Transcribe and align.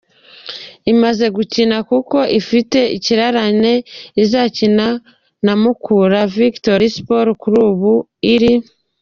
imaze 0.93 1.25
gukina 1.35 1.77
kuko 1.89 2.17
ifite 2.39 2.79
ikirarane 2.97 3.73
izakina 4.23 4.87
na 5.45 5.53
Mukura 5.61 6.19
Victory 6.37 6.87
Sport 6.97 7.29
kuri 7.41 7.57
ubu 7.69 7.93
iri 8.33 8.53